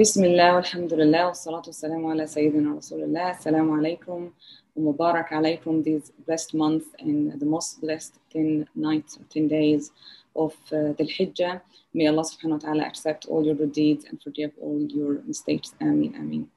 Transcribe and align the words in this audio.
بسم 0.00 0.24
الله 0.24 0.54
والحمد 0.54 0.94
لله 0.94 1.26
والصلاة 1.26 1.62
والسلام 1.66 2.06
على 2.06 2.26
سيدنا 2.26 2.74
رسول 2.74 3.02
الله 3.02 3.30
السلام 3.30 3.70
عليكم 3.70 4.30
ومبارك 4.76 5.32
عليكم 5.32 5.82
these 5.84 6.10
blessed 6.26 6.54
month 6.54 6.84
and 6.98 7.40
the 7.40 7.46
most 7.46 7.80
blessed 7.80 8.14
10 8.32 8.66
nights 8.74 9.16
or 9.16 9.24
10 9.30 9.48
days 9.48 9.92
of 10.36 10.52
uh, 10.72 10.92
the 10.98 11.04
Hijjah. 11.04 11.60
May 11.94 12.08
Allah 12.08 12.24
subhanahu 12.24 12.58
wa 12.58 12.58
ta'ala 12.58 12.82
accept 12.82 13.26
all 13.26 13.44
your 13.44 13.54
good 13.54 13.72
deeds 13.72 14.04
and 14.04 14.20
forgive 14.20 14.50
all 14.60 14.80
your 14.82 15.22
mistakes. 15.26 15.74
Ameen, 15.80 16.14
ameen. 16.16 16.48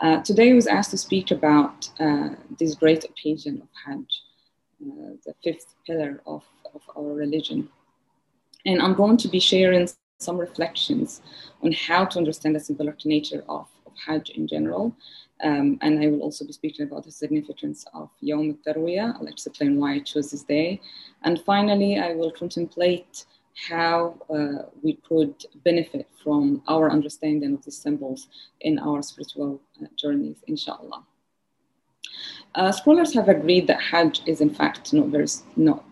Uh, 0.00 0.22
today 0.22 0.50
I 0.50 0.54
was 0.54 0.66
asked 0.66 0.90
to 0.92 0.98
speak 0.98 1.30
about 1.30 1.90
uh, 2.00 2.30
this 2.58 2.74
great 2.74 3.04
occasion 3.04 3.60
of 3.60 3.68
Hajj, 3.84 4.10
uh, 4.86 5.12
the 5.26 5.34
fifth 5.44 5.74
pillar 5.86 6.22
of, 6.26 6.42
of 6.74 6.80
our 6.96 7.12
religion. 7.12 7.68
And 8.64 8.80
I'm 8.80 8.94
going 8.94 9.18
to 9.18 9.28
be 9.28 9.40
sharing 9.40 9.88
some 10.20 10.36
reflections 10.36 11.22
on 11.62 11.72
how 11.72 12.04
to 12.04 12.18
understand 12.18 12.54
the 12.54 12.60
symbolic 12.60 13.04
nature 13.04 13.42
of, 13.48 13.66
of 13.86 13.92
Hajj 14.06 14.30
in 14.30 14.46
general. 14.46 14.94
Um, 15.42 15.78
and 15.80 16.02
I 16.02 16.08
will 16.08 16.20
also 16.20 16.44
be 16.44 16.52
speaking 16.52 16.86
about 16.86 17.04
the 17.04 17.10
significance 17.10 17.86
of 17.94 18.10
Yom 18.20 18.58
al-Tarwiyah. 18.66 19.16
I'll 19.16 19.26
explain 19.26 19.80
why 19.80 19.94
I 19.94 20.00
chose 20.00 20.30
this 20.30 20.42
day. 20.42 20.80
And 21.22 21.40
finally, 21.40 21.98
I 21.98 22.12
will 22.12 22.30
contemplate 22.30 23.24
how 23.68 24.16
uh, 24.28 24.68
we 24.82 24.98
could 25.08 25.34
benefit 25.64 26.06
from 26.22 26.62
our 26.68 26.90
understanding 26.90 27.54
of 27.54 27.64
these 27.64 27.78
symbols 27.78 28.28
in 28.60 28.78
our 28.78 29.02
spiritual 29.02 29.60
uh, 29.82 29.86
journeys, 29.96 30.36
inshallah. 30.46 31.02
Uh, 32.54 32.72
scholars 32.72 33.14
have 33.14 33.28
agreed 33.28 33.66
that 33.66 33.80
Hajj 33.80 34.22
is 34.26 34.40
in 34.40 34.50
fact 34.50 34.92
not 34.92 35.08
very 35.08 35.26
not 35.56 35.84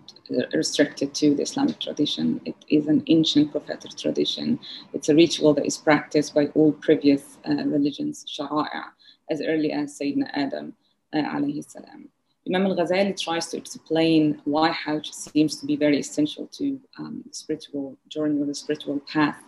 restricted 0.53 1.15
to 1.15 1.35
the 1.35 1.43
Islamic 1.43 1.79
tradition. 1.81 2.41
It 2.45 2.57
is 2.69 2.87
an 2.87 3.03
ancient 3.07 3.53
prophetic 3.53 3.97
tradition. 3.97 4.59
It's 4.93 5.09
a 5.09 5.15
ritual 5.15 5.55
that 5.55 5.67
is 5.67 5.77
practiced 5.77 6.35
by 6.35 6.47
all 6.55 6.73
previous 6.73 7.39
uh, 7.49 7.65
religions, 7.65 8.25
shara'a, 8.29 8.85
as 9.31 9.41
early 9.43 9.73
as 9.73 9.99
Sayyidina 9.99 10.31
Adam 10.35 10.75
uh, 11.13 11.19
alayhi 11.19 11.65
salam. 11.65 12.09
Imam 12.49 12.65
al-Ghazali 12.67 13.15
tries 13.21 13.47
to 13.49 13.59
explain 13.59 14.41
why 14.45 14.71
Hajj 14.71 15.13
seems 15.13 15.61
to 15.61 15.67
be 15.67 15.77
very 15.77 15.99
essential 15.99 16.47
to 16.59 16.81
um, 16.99 17.23
the 17.27 17.35
spiritual 17.35 17.99
journey 18.09 18.41
or 18.41 18.47
the 18.47 18.55
spiritual 18.55 19.01
path. 19.01 19.43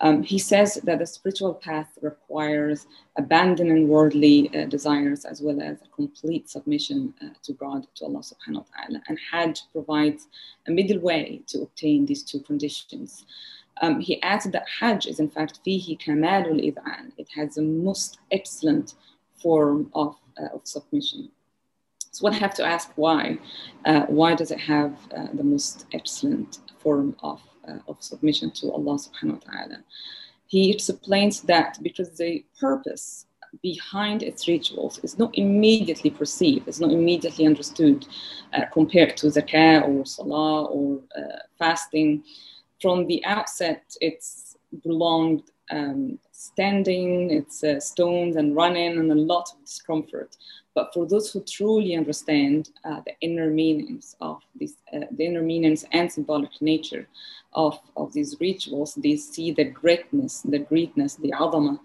Um, 0.00 0.22
he 0.22 0.38
says 0.38 0.74
that 0.84 0.98
the 0.98 1.06
spiritual 1.06 1.54
path 1.54 1.88
requires 2.02 2.86
abandoning 3.16 3.88
worldly 3.88 4.50
uh, 4.54 4.66
desires 4.66 5.24
as 5.24 5.40
well 5.40 5.60
as 5.62 5.80
a 5.80 5.88
complete 5.88 6.50
submission 6.50 7.14
uh, 7.22 7.28
to 7.42 7.54
God, 7.54 7.86
to 7.96 8.04
Allah 8.04 8.20
subhanahu 8.20 8.56
wa 8.56 8.64
ta'ala. 8.76 9.02
And 9.08 9.18
Hajj 9.30 9.62
provides 9.72 10.28
a 10.68 10.70
middle 10.70 11.00
way 11.00 11.42
to 11.46 11.62
obtain 11.62 12.04
these 12.04 12.22
two 12.22 12.40
conditions. 12.40 13.24
Um, 13.80 14.00
he 14.00 14.22
adds 14.22 14.44
that 14.44 14.66
Hajj 14.80 15.06
is 15.06 15.18
in 15.18 15.30
fact 15.30 15.60
fihi 15.66 15.98
kamalul 15.98 16.60
id'an. 16.60 17.12
It 17.16 17.28
has 17.34 17.54
the 17.54 17.62
most 17.62 18.18
excellent 18.30 18.94
form 19.34 19.90
of, 19.94 20.16
uh, 20.38 20.54
of 20.54 20.60
submission. 20.64 21.30
So 22.10 22.24
one 22.24 22.32
have 22.34 22.54
to 22.54 22.64
ask 22.64 22.92
why. 22.96 23.38
Uh, 23.84 24.02
why 24.06 24.34
does 24.34 24.50
it 24.50 24.60
have 24.60 24.96
uh, 25.14 25.28
the 25.34 25.44
most 25.44 25.86
excellent 25.92 26.60
form 26.78 27.14
of 27.22 27.42
of 27.88 28.02
submission 28.02 28.50
to 28.52 28.72
Allah 28.72 28.96
subhanahu 28.98 29.44
wa 29.44 29.52
ta'ala. 29.52 29.78
He 30.46 30.70
explains 30.70 31.42
that 31.42 31.78
because 31.82 32.16
the 32.16 32.44
purpose 32.60 33.26
behind 33.62 34.22
its 34.22 34.46
rituals 34.48 34.98
is 35.02 35.18
not 35.18 35.36
immediately 35.36 36.10
perceived, 36.10 36.68
it's 36.68 36.80
not 36.80 36.92
immediately 36.92 37.46
understood 37.46 38.06
uh, 38.52 38.64
compared 38.72 39.16
to 39.16 39.26
zakah 39.26 39.86
or 39.88 40.04
salah 40.04 40.64
or 40.64 41.00
uh, 41.16 41.38
fasting. 41.58 42.22
From 42.80 43.06
the 43.06 43.24
outset, 43.24 43.82
it's 44.00 44.56
belonged 44.82 45.42
um, 45.70 46.18
standing, 46.32 47.30
it's 47.30 47.64
uh, 47.64 47.80
stones 47.80 48.36
and 48.36 48.54
running 48.54 48.98
and 48.98 49.10
a 49.10 49.14
lot 49.14 49.48
of 49.52 49.64
discomfort. 49.64 50.36
But 50.76 50.92
for 50.92 51.06
those 51.06 51.32
who 51.32 51.40
truly 51.40 51.96
understand 51.96 52.68
uh, 52.84 53.00
the 53.06 53.14
inner 53.22 53.48
meanings 53.48 54.14
of 54.20 54.42
this, 54.54 54.74
uh, 54.92 55.06
the 55.10 55.24
inner 55.24 55.40
meanings 55.40 55.86
and 55.92 56.12
symbolic 56.12 56.50
nature 56.60 57.08
of, 57.54 57.80
of 57.96 58.12
these 58.12 58.36
rituals, 58.40 58.94
they 58.94 59.16
see 59.16 59.52
the 59.52 59.64
greatness, 59.64 60.42
the 60.42 60.58
greatness, 60.58 61.14
the 61.14 61.32
adama 61.32 61.80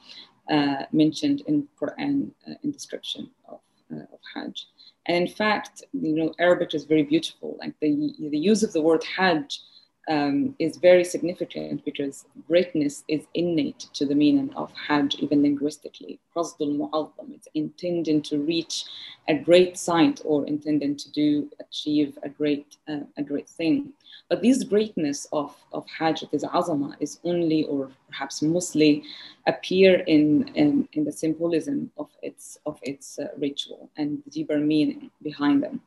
uh, 0.51 0.83
mentioned 0.91 1.41
in 1.47 1.65
Quran 1.81 2.31
uh, 2.45 2.55
in 2.63 2.71
description 2.71 3.31
of, 3.47 3.61
uh, 3.93 4.01
of 4.15 4.19
Hajj. 4.35 4.67
And 5.05 5.15
in 5.25 5.33
fact, 5.33 5.83
you 5.93 6.13
know, 6.13 6.33
Arabic 6.37 6.73
is 6.73 6.83
very 6.83 7.03
beautiful. 7.03 7.57
Like 7.61 7.73
the, 7.79 8.13
the 8.19 8.37
use 8.37 8.61
of 8.61 8.73
the 8.73 8.81
word 8.81 9.05
Hajj 9.05 9.61
um, 10.09 10.55
is 10.59 10.77
very 10.77 11.03
significant 11.03 11.85
because 11.85 12.25
greatness 12.47 13.03
is 13.07 13.27
innate 13.33 13.87
to 13.93 14.05
the 14.05 14.15
meaning 14.15 14.51
of 14.55 14.71
Hajj, 14.73 15.15
even 15.15 15.43
linguistically. 15.43 16.19
Qasdul 16.35 16.75
Mu'azzam, 16.77 17.33
it's 17.33 17.47
intending 17.53 18.21
to 18.23 18.39
reach 18.39 18.85
a 19.27 19.35
great 19.35 19.77
site 19.77 20.21
or 20.25 20.45
intending 20.47 20.95
to 20.95 21.11
do, 21.11 21.49
achieve 21.59 22.17
a 22.23 22.29
great, 22.29 22.77
uh, 22.87 23.01
a 23.17 23.23
great 23.23 23.47
thing. 23.47 23.93
But 24.29 24.41
this 24.41 24.63
greatness 24.63 25.27
of, 25.31 25.55
of 25.71 25.85
Hajj, 25.87 26.23
this 26.31 26.43
azama, 26.43 26.95
is 26.99 27.19
only 27.23 27.65
or 27.65 27.91
perhaps 28.09 28.41
mostly 28.41 29.03
appear 29.47 29.99
in, 30.07 30.49
in, 30.55 30.87
in 30.93 31.03
the 31.03 31.11
symbolism 31.11 31.91
of 31.97 32.09
its, 32.23 32.57
of 32.65 32.79
its 32.81 33.19
uh, 33.19 33.27
ritual 33.37 33.89
and 33.97 34.21
the 34.25 34.31
deeper 34.31 34.57
meaning 34.57 35.11
behind 35.21 35.61
them 35.61 35.81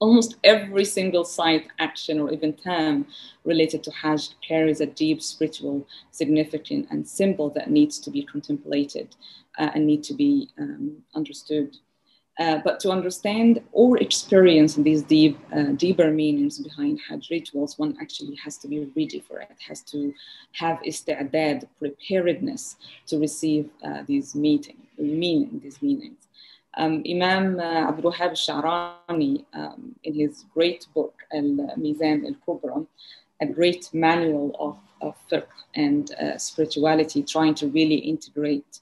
almost 0.00 0.36
every 0.44 0.84
single 0.84 1.24
site, 1.24 1.68
action, 1.78 2.20
or 2.20 2.30
even 2.32 2.52
term 2.52 3.06
related 3.44 3.82
to 3.84 3.90
Hajj 3.90 4.30
carries 4.46 4.80
a 4.80 4.86
deep 4.86 5.22
spiritual 5.22 5.86
significance 6.10 6.86
and 6.90 7.06
symbol 7.06 7.50
that 7.50 7.70
needs 7.70 7.98
to 8.00 8.10
be 8.10 8.22
contemplated 8.22 9.16
uh, 9.58 9.70
and 9.74 9.86
need 9.86 10.04
to 10.04 10.14
be 10.14 10.48
um, 10.58 10.96
understood. 11.14 11.76
Uh, 12.38 12.58
but 12.64 12.78
to 12.78 12.90
understand 12.90 13.60
or 13.72 13.98
experience 13.98 14.76
these 14.76 15.02
deep, 15.02 15.36
uh, 15.52 15.72
deeper 15.72 16.08
meanings 16.12 16.60
behind 16.60 17.00
Hajj 17.08 17.30
rituals, 17.30 17.76
one 17.78 17.96
actually 18.00 18.36
has 18.36 18.56
to 18.58 18.68
be 18.68 18.88
ready 18.96 19.18
for 19.18 19.40
it, 19.40 19.56
has 19.66 19.82
to 19.82 20.14
have 20.52 20.78
istidad, 20.86 21.64
preparedness 21.80 22.76
to 23.08 23.18
receive 23.18 23.68
uh, 23.84 24.04
these 24.06 24.36
meeting, 24.36 24.76
meaning, 24.96 25.58
these 25.64 25.82
meanings. 25.82 26.27
Um, 26.78 27.02
Imam 27.10 27.58
uh, 27.58 27.88
Abdul 27.88 28.12
Wahab 28.12 28.30
al-Sha'rani, 28.38 29.44
um, 29.52 29.96
in 30.04 30.14
his 30.14 30.44
great 30.54 30.86
book, 30.94 31.14
Al-Mizan 31.32 32.24
al-Kubra, 32.24 32.86
a 33.40 33.46
great 33.46 33.90
manual 33.92 34.54
of, 34.60 34.76
of 35.02 35.16
fiqh 35.28 35.48
and 35.74 36.14
uh, 36.14 36.38
spirituality, 36.38 37.24
trying 37.24 37.54
to 37.56 37.66
really 37.66 37.96
integrate 37.96 38.78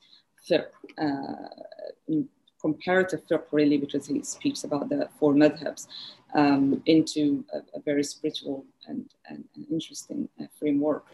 fiqh, 0.49 0.67
uh, 0.99 2.19
comparative 2.61 3.23
fiqh 3.31 3.45
really, 3.51 3.79
because 3.79 4.07
he 4.07 4.23
speaks 4.23 4.65
about 4.65 4.91
the 4.91 5.09
four 5.19 5.33
madhabs, 5.33 5.87
um, 6.35 6.83
into 6.85 7.45
a, 7.55 7.79
a, 7.79 7.81
very 7.81 8.05
spiritual 8.05 8.67
and, 8.89 9.09
and, 9.31 9.45
and 9.55 9.67
interesting 9.71 10.29
uh, 10.39 10.45
framework. 10.59 11.07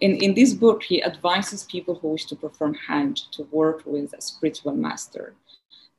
In, 0.00 0.16
in 0.16 0.34
this 0.34 0.52
book, 0.52 0.82
he 0.82 1.02
advises 1.02 1.64
people 1.64 1.94
who 1.94 2.08
wish 2.08 2.26
to 2.26 2.36
perform 2.36 2.74
Hajj 2.74 3.30
to 3.30 3.44
work 3.44 3.82
with 3.86 4.12
a 4.12 4.20
spiritual 4.20 4.74
master 4.74 5.34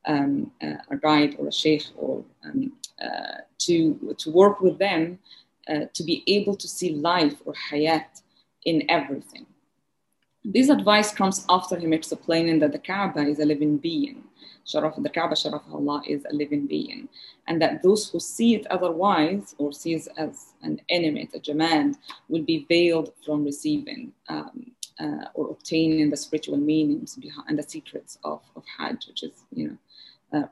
um, 0.05 0.51
uh, 0.61 0.75
a 0.89 0.97
guide 0.97 1.35
or 1.39 1.47
a 1.47 1.51
sheikh 1.51 1.85
or 1.95 2.23
um, 2.43 2.73
uh, 3.01 3.41
to, 3.59 4.15
to 4.17 4.31
work 4.31 4.61
with 4.61 4.77
them 4.77 5.19
uh, 5.69 5.85
to 5.93 6.03
be 6.03 6.23
able 6.27 6.55
to 6.55 6.67
see 6.67 6.95
life 6.95 7.35
or 7.45 7.53
hayat 7.71 8.21
in 8.65 8.89
everything. 8.89 9.45
This 10.43 10.69
advice 10.69 11.11
comes 11.11 11.45
after 11.49 11.77
him 11.77 11.93
explaining 11.93 12.59
that 12.59 12.71
the 12.71 12.79
Kaaba 12.79 13.27
is 13.27 13.39
a 13.39 13.45
living 13.45 13.77
being. 13.77 14.23
Sharaf, 14.65 15.01
the 15.01 15.09
Kaaba, 15.09 15.35
Sharaf 15.35 15.63
Allah, 15.71 16.01
is 16.07 16.25
a 16.29 16.33
living 16.33 16.65
being. 16.65 17.09
And 17.47 17.61
that 17.61 17.83
those 17.83 18.09
who 18.09 18.19
see 18.19 18.55
it 18.55 18.67
otherwise 18.67 19.55
or 19.57 19.73
see 19.73 19.95
it 19.95 20.07
as 20.17 20.53
an 20.61 20.79
enemy, 20.89 21.29
a 21.33 21.39
jamad, 21.39 21.95
will 22.29 22.43
be 22.43 22.65
veiled 22.69 23.11
from 23.25 23.43
receiving 23.43 24.13
um, 24.29 24.71
uh, 24.99 25.25
or 25.33 25.49
obtaining 25.49 26.09
the 26.09 26.17
spiritual 26.17 26.57
meanings 26.57 27.15
behind 27.15 27.49
and 27.49 27.59
the 27.59 27.63
secrets 27.63 28.17
of, 28.23 28.41
of 28.55 28.63
Hajj, 28.77 29.07
which 29.07 29.23
is, 29.23 29.31
you 29.53 29.69
know, 29.69 29.77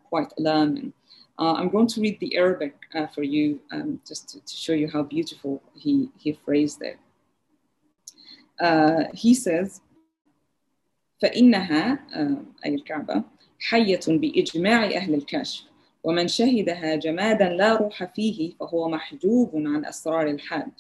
quite 0.09 0.33
alarming. 0.39 0.93
Uh, 1.39 1.55
I'm 1.55 1.71
going 1.71 1.89
to 1.89 2.01
read 2.01 2.21
the 2.21 2.37
Arabic 2.37 2.75
uh, 2.95 3.07
for 3.07 3.23
you 3.23 3.61
um, 3.73 4.01
just 4.07 4.29
to, 4.31 4.41
to, 4.41 4.57
show 4.57 4.75
you 4.75 4.89
how 4.89 5.03
beautiful 5.03 5.63
he, 5.75 6.09
he 6.17 6.33
phrased 6.33 6.83
it. 6.83 6.99
he 9.15 9.35
says, 9.35 9.81
فإنها 11.23 11.99
أي 12.67 12.75
الكعبة 12.75 13.25
حية 13.59 14.01
بإجماع 14.09 14.85
أهل 14.85 15.15
الكشف 15.15 15.65
ومن 16.05 16.29
شهدها 16.29 16.97
جمادا 16.97 17.49
لا 17.49 17.77
روح 17.77 18.05
فيه 18.05 18.53
فهو 18.61 18.89
محجوب 18.89 19.51
عن 19.55 19.85
أسرار 19.85 20.27
الحج 20.27 20.73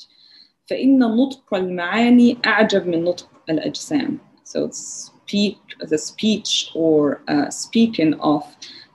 فإن 0.67 0.99
نطق 0.99 1.55
المعاني 1.55 2.39
أعجب 2.47 2.87
من 2.87 3.05
نطق 3.05 3.31
الأجسام 3.51 4.19
So 4.45 4.69
speak, 4.71 5.59
the 5.79 5.97
speech 5.97 6.71
or 6.75 7.23
uh, 7.29 7.49
speaking 7.49 8.15
of 8.21 8.45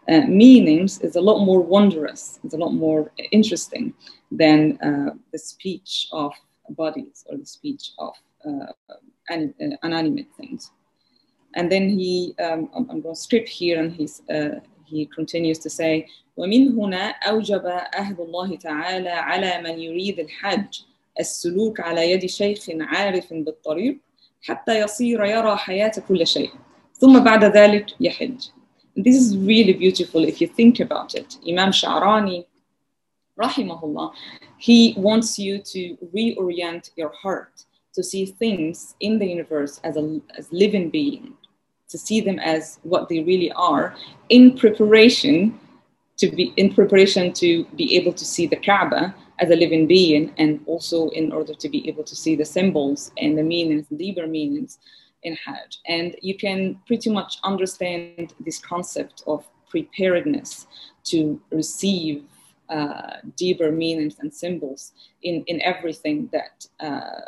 uh, 0.10 0.22
meanings 0.22 1.00
is 1.02 1.16
a 1.16 1.22
lot 1.22 1.40
more 1.46 1.62
wondrous, 1.62 2.40
it's 2.44 2.54
a 2.54 2.58
lot 2.58 2.74
more 2.74 3.12
interesting 3.32 3.94
than 4.32 4.78
uh, 4.82 5.12
the 5.32 5.40
speech 5.40 6.08
of 6.12 6.32
bodies 6.70 7.26
or 7.30 7.38
the 7.38 7.46
speech 7.46 7.92
of 7.98 8.14
uh, 8.46 8.72
inanimate 9.84 10.28
things. 10.38 10.72
And 11.56 11.72
then 11.72 11.90
he, 11.90 12.36
um, 12.40 12.70
I'm, 12.76 12.90
I'm 12.90 13.02
going 13.02 13.16
to 13.16 13.22
skip 13.22 13.48
here, 13.48 13.80
and 13.82 13.92
he's, 13.92 14.22
uh, 14.30 14.60
he 14.86 15.06
continues 15.08 15.60
to 15.60 15.70
say, 15.70 16.08
ومن 16.38 16.80
هنا 16.80 17.10
أوجب 17.10 17.66
أهل 17.96 18.22
الله 18.22 18.56
تعالى 18.56 19.10
على 19.10 19.62
من 19.62 19.80
يريد 19.80 20.20
الحج 20.20 20.82
السلوك 21.20 21.80
على 21.80 22.12
يد 22.12 22.26
شيخ 22.26 22.66
عارف 22.80 23.34
بالطريق 23.34 23.98
حتى 24.42 24.80
يصير 24.80 25.26
يرى 25.26 25.56
حياة 25.58 25.92
كل 26.08 26.28
شيء 26.28 26.52
ثم 26.94 27.20
بعد 27.20 27.44
ذلك 27.44 27.86
يحج. 28.00 28.42
this 28.97 29.17
is 29.17 29.37
really 29.37 29.73
beautiful 29.73 30.25
if 30.25 30.41
you 30.41 30.47
think 30.47 30.81
about 30.81 31.15
it. 31.15 31.39
Imam 31.49 31.71
Sha'rani, 31.71 32.45
rahimahullah, 33.39 34.13
he 34.59 34.95
wants 34.97 35.39
you 35.39 35.59
to 35.59 35.97
reorient 36.15 36.91
your 36.97 37.11
heart 37.11 37.65
to 37.95 38.03
see 38.03 38.27
things 38.27 38.95
in 39.01 39.19
the 39.19 39.27
universe 39.27 39.81
as 39.85 39.97
a 39.97 40.21
as 40.37 40.53
living 40.53 40.91
being, 40.91 41.35
to 41.89 41.99
see 41.99 42.21
them 42.21 42.39
as 42.39 42.79
what 42.83 43.09
they 43.09 43.21
really 43.21 43.53
are 43.53 43.95
in 44.29 44.57
preparation 44.57 45.59
to 46.19 46.31
be 46.31 46.53
in 46.57 46.73
preparation 46.73 47.33
to 47.33 47.65
be 47.77 47.97
able 47.97 48.13
to 48.13 48.25
see 48.25 48.47
the 48.47 48.57
Kaaba 48.57 49.15
as 49.39 49.51
a 49.51 49.57
living 49.57 49.87
being 49.87 50.33
and 50.39 50.61
also 50.67 51.09
in 51.11 51.33
order 51.33 51.55
to 51.55 51.69
be 51.69 51.89
able 51.89 52.05
to 52.05 52.15
see 52.15 52.37
the 52.37 52.45
symbols 52.45 53.11
and 53.19 53.37
the 53.37 53.43
meanings, 53.43 53.87
deeper 53.97 54.27
meanings 54.27 54.79
in 55.23 55.37
Hajj. 55.45 55.79
And 55.87 56.17
you 56.21 56.37
can 56.37 56.81
pretty 56.87 57.11
much 57.11 57.39
understand 57.45 58.35
this 58.41 58.59
concept 58.59 59.23
of 59.27 59.47
preparedness 59.69 60.67
to 61.05 61.41
receive 61.51 62.25
uh, 62.69 63.17
deeper 63.37 63.71
meanings 63.71 64.17
and 64.21 64.33
symbols 64.33 64.93
in, 65.23 65.45
in 65.47 65.61
everything 65.63 66.29
that 66.33 66.67
uh, 66.81 67.21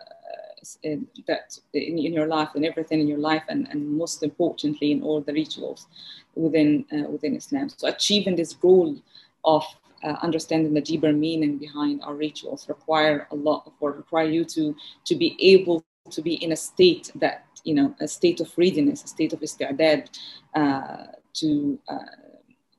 that 1.27 1.59
in, 1.75 1.99
in, 1.99 2.13
your 2.15 2.27
life 2.27 2.49
and 2.55 2.65
everything 2.65 2.99
in 2.99 3.07
your 3.07 3.19
life 3.19 3.43
and, 3.49 3.69
and 3.71 3.87
most 3.87 4.23
importantly 4.23 4.93
in 4.93 5.03
all 5.03 5.21
the 5.21 5.33
rituals 5.33 5.87
within 6.35 6.87
uh, 6.93 7.07
within 7.11 7.37
Islam. 7.37 7.69
So 7.69 7.89
achieving 7.89 8.37
this 8.37 8.55
goal 8.55 8.97
of 9.45 9.65
uh, 10.03 10.17
understanding 10.23 10.73
the 10.73 10.81
deeper 10.81 11.13
meaning 11.13 11.59
behind 11.59 12.03
our 12.03 12.15
rituals 12.15 12.69
require 12.69 13.29
a 13.31 13.35
lot 13.35 13.65
of 13.67 13.73
work, 13.81 13.99
require 13.99 14.29
you 14.29 14.45
to 14.57 14.75
to 15.05 15.15
be 15.15 15.37
able 15.41 15.85
to 16.11 16.23
be 16.23 16.35
in 16.35 16.53
a 16.53 16.57
state 16.57 17.11
that 17.15 17.47
you 17.65 17.75
know 17.75 17.95
a 18.01 18.09
state 18.09 18.41
of 18.41 18.53
readiness, 18.57 19.05
a 19.05 19.09
state 19.09 19.33
of 19.33 19.41
isti'dad 19.41 20.09
uh, 20.55 21.07
to 21.35 21.79
uh, 21.89 21.99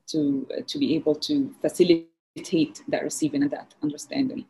to 0.06 0.46
to 0.66 0.78
be 0.78 0.94
able 0.94 1.14
to 1.14 1.54
facilitate 1.60 2.82
that 2.88 3.02
receiving 3.02 3.42
and 3.42 3.50
that 3.50 3.74
understanding. 3.82 4.44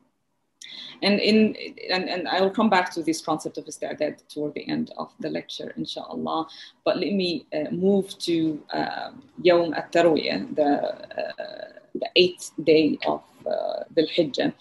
And 1.02 1.20
in 1.20 1.56
and, 1.90 2.08
and 2.08 2.28
I 2.28 2.40
will 2.40 2.50
come 2.50 2.68
back 2.68 2.90
to 2.94 3.02
this 3.02 3.20
concept 3.20 3.56
of 3.56 3.64
isti'dad 3.64 4.28
toward 4.28 4.54
the 4.54 4.68
end 4.68 4.92
of 4.98 5.12
the 5.20 5.30
lecture, 5.30 5.72
inshallah. 5.76 6.46
But 6.84 6.96
let 6.98 7.12
me 7.12 7.46
uh, 7.54 7.70
move 7.70 8.18
to 8.18 8.62
uh, 8.72 9.10
Yawm 9.42 9.76
at-Tarwiyah, 9.76 10.56
the, 10.56 10.70
uh, 10.72 11.72
the 11.94 12.08
eighth 12.16 12.50
day 12.64 12.98
of 13.06 13.22
uh, 13.46 13.84
Dhul 13.94 14.10
Hijjah. 14.14 14.52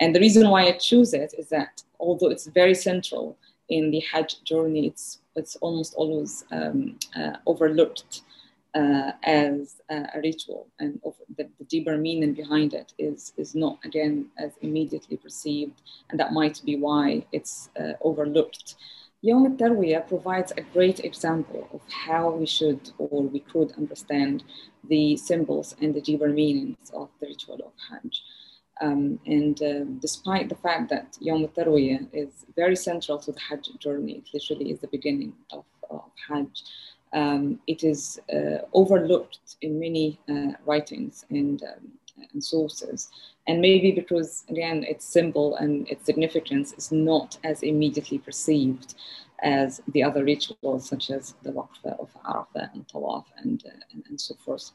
And 0.00 0.14
the 0.14 0.20
reason 0.20 0.48
why 0.50 0.64
I 0.64 0.72
choose 0.72 1.14
it 1.14 1.34
is 1.38 1.48
that 1.50 1.82
although 2.00 2.30
it's 2.30 2.46
very 2.46 2.74
central 2.74 3.36
in 3.72 3.90
the 3.90 4.00
Hajj 4.00 4.42
journey, 4.44 4.86
it's, 4.86 5.20
it's 5.34 5.56
almost 5.56 5.94
always 5.94 6.44
um, 6.50 6.98
uh, 7.16 7.36
overlooked 7.46 8.22
uh, 8.74 9.12
as 9.22 9.82
a 9.90 10.18
ritual, 10.22 10.66
and 10.78 10.98
the, 11.36 11.46
the, 11.58 11.64
deeper 11.64 11.98
meaning 11.98 12.32
behind 12.32 12.72
it 12.72 12.94
is 12.98 13.34
is 13.36 13.54
not 13.54 13.78
again 13.84 14.26
as 14.38 14.52
immediately 14.62 15.16
perceived, 15.18 15.82
and 16.08 16.18
that 16.18 16.32
might 16.32 16.58
be 16.64 16.76
why 16.76 17.24
it's 17.32 17.68
uh, 17.78 17.92
overlooked. 18.00 18.76
Yom 19.20 19.46
al-Tarwiyah 19.46 20.08
provides 20.08 20.52
a 20.56 20.62
great 20.72 21.00
example 21.00 21.68
of 21.72 21.80
how 22.06 22.30
we 22.30 22.46
should 22.46 22.90
or 22.98 23.22
we 23.22 23.40
could 23.40 23.72
understand 23.72 24.42
the 24.88 25.16
symbols 25.16 25.76
and 25.80 25.94
the 25.94 26.00
deeper 26.00 26.28
meanings 26.28 26.90
of 26.94 27.08
the 27.20 27.26
ritual 27.26 27.60
of 27.68 27.72
Hajj. 27.90 28.22
Um, 28.82 29.20
and 29.26 29.62
uh, 29.62 29.84
despite 30.00 30.48
the 30.48 30.56
fact 30.56 30.90
that 30.90 31.16
Yom 31.20 31.42
al-Tarwiyah 31.42 32.08
is 32.12 32.44
very 32.56 32.74
central 32.74 33.16
to 33.18 33.30
the 33.30 33.38
Hajj 33.38 33.68
journey, 33.78 34.14
it 34.14 34.28
literally 34.34 34.72
is 34.72 34.80
the 34.80 34.88
beginning 34.88 35.32
of, 35.52 35.64
of 35.88 36.02
Hajj, 36.28 36.64
um, 37.12 37.60
it 37.68 37.84
is 37.84 38.20
uh, 38.34 38.58
overlooked 38.72 39.56
in 39.60 39.78
many 39.78 40.18
uh, 40.28 40.52
writings 40.66 41.24
and, 41.30 41.62
um, 41.62 41.92
and, 42.32 42.42
sources. 42.42 43.10
And 43.46 43.60
maybe 43.60 43.92
because, 43.92 44.44
again, 44.48 44.82
its 44.84 45.04
symbol 45.04 45.56
and 45.56 45.88
its 45.88 46.04
significance 46.04 46.72
is 46.72 46.90
not 46.90 47.38
as 47.44 47.62
immediately 47.62 48.18
perceived 48.18 48.94
as 49.42 49.80
the 49.88 50.02
other 50.02 50.24
rituals, 50.24 50.88
such 50.88 51.10
as 51.10 51.34
the 51.42 51.50
Waqfa 51.50 51.98
of 52.00 52.08
Arafah 52.24 52.72
and 52.72 52.86
Tawaf 52.88 53.24
and, 53.38 53.62
uh, 53.66 53.78
and, 53.92 54.04
and, 54.08 54.20
so 54.20 54.34
forth. 54.44 54.70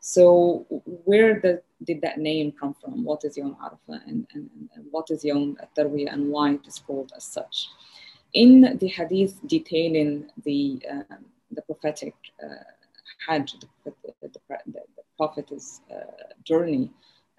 So, 0.00 0.66
where 1.04 1.40
the, 1.40 1.62
did 1.82 2.02
that 2.02 2.18
name 2.18 2.52
come 2.52 2.74
from? 2.74 3.04
What 3.04 3.24
is 3.24 3.36
Yom 3.36 3.56
Arafah 3.62 4.06
and, 4.06 4.26
and, 4.34 4.50
and 4.74 4.84
what 4.90 5.10
is 5.10 5.24
Yom 5.24 5.56
Tarwiyah 5.76 6.12
and 6.12 6.28
why 6.28 6.52
it 6.52 6.66
is 6.66 6.78
called 6.78 7.12
as 7.16 7.24
such? 7.24 7.68
In 8.34 8.78
the 8.78 8.88
hadith 8.88 9.40
detailing 9.46 10.28
the 10.44 10.82
um, 10.90 11.24
the 11.54 11.62
prophetic 11.62 12.14
uh, 12.42 12.64
Hajj, 13.26 13.60
the, 13.60 13.68
the, 13.84 14.12
the, 14.22 14.40
the 14.66 14.80
prophet's 15.16 15.80
uh, 15.90 16.34
journey 16.44 16.90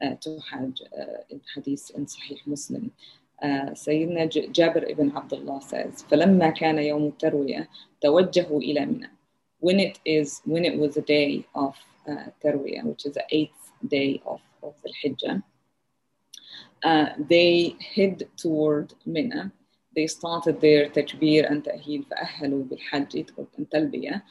uh, 0.02 0.16
to 0.22 0.40
Hajj 0.52 0.82
in 1.30 1.42
Hadith 1.54 1.92
in 1.96 2.06
Sahih 2.06 2.42
Muslim. 2.46 2.92
سيدنا 3.74 4.26
جابر 4.26 4.90
ibn 4.90 5.12
Abdullah 5.12 5.62
says 5.62 6.04
فلما 6.10 6.50
كان 6.50 6.80
يوم 6.80 7.08
التروية 7.08 7.70
توجهوا 8.02 8.60
إلى 8.62 8.86
منى 8.86 9.10
when 9.60 9.80
it 9.80 10.00
is 10.06 10.42
when 10.46 10.64
it 10.64 10.80
was 10.80 10.96
the 10.96 11.02
day 11.02 11.46
of 11.54 11.76
uh, 11.76 11.89
uh, 12.09 12.27
Tarwiyah, 12.43 12.85
which 12.85 13.07
is 13.07 13.15
the 13.15 13.25
eighth 13.31 13.73
day 13.87 14.23
of, 14.27 14.41
of 14.63 14.75
Dhul 14.83 14.95
Hijjah. 15.03 15.43
Uh, 16.83 17.07
they 17.29 17.77
head 17.95 18.29
toward 18.37 18.95
Mina. 19.07 19.53
They 19.95 20.07
started 20.07 20.61
their 20.61 20.89
takbir 20.89 21.51
and 21.51 21.65
ta'heed 21.65 22.07
فأهلوا 22.09 22.69
بالحج 22.69 23.27
and 23.59 23.71
talbiyah. 23.71 24.23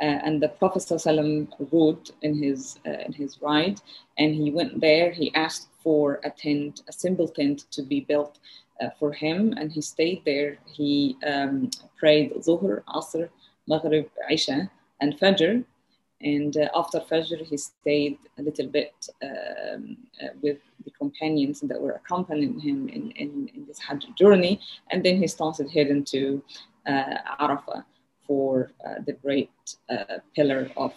Uh, 0.00 0.18
and 0.24 0.42
the 0.42 0.48
Prophet 0.48 0.82
ﷺ 0.82 1.46
rode 1.70 2.10
in 2.22 2.34
his 2.42 2.80
uh, 2.86 2.90
in 3.06 3.12
his 3.12 3.40
ride, 3.40 3.80
and 4.18 4.34
he 4.34 4.50
went 4.50 4.80
there. 4.80 5.12
He 5.12 5.32
asked 5.34 5.68
for 5.84 6.18
a 6.24 6.30
tent, 6.30 6.82
a 6.88 6.92
simple 6.92 7.28
tent, 7.28 7.70
to 7.70 7.82
be 7.82 8.00
built 8.00 8.40
uh, 8.80 8.90
for 8.98 9.12
him, 9.12 9.54
and 9.58 9.70
he 9.70 9.80
stayed 9.80 10.24
there. 10.24 10.58
He 10.66 11.16
um, 11.24 11.70
prayed 11.96 12.32
Zuhr, 12.34 12.82
Asr, 12.88 13.28
Maghrib, 13.68 14.08
Isha, 14.28 14.68
and 15.00 15.16
Fajr, 15.20 15.64
and 16.22 16.56
uh, 16.56 16.68
after 16.74 17.00
Fajr, 17.00 17.44
he 17.44 17.56
stayed 17.56 18.18
a 18.38 18.42
little 18.42 18.68
bit 18.68 18.94
um, 19.22 19.96
uh, 20.22 20.28
with 20.40 20.58
the 20.84 20.90
companions 20.92 21.60
that 21.60 21.80
were 21.80 21.92
accompanying 21.92 22.60
him 22.60 22.88
in, 22.88 23.10
in, 23.12 23.50
in, 23.54 23.66
this 23.66 23.80
Hajj 23.80 24.06
journey. 24.16 24.60
And 24.90 25.04
then 25.04 25.16
he 25.16 25.26
started 25.26 25.68
heading 25.68 26.04
to 26.04 26.42
uh, 26.86 27.14
Arafah 27.40 27.84
for 28.26 28.70
uh, 28.86 29.02
the 29.04 29.14
great 29.14 29.50
uh, 29.90 30.18
pillar 30.36 30.70
of 30.76 30.94